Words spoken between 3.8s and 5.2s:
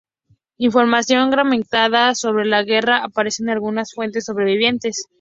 fuentes sobrevivientes.